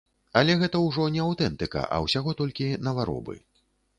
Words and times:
Але 0.39 0.53
гэта 0.61 0.79
ўжо 0.85 1.03
не 1.17 1.21
аўтэнтыка, 1.25 1.83
а 1.97 2.01
ўсяго 2.05 2.35
толькі 2.41 2.69
наваробы. 2.87 3.37